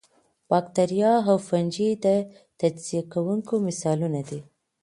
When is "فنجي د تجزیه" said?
1.47-3.01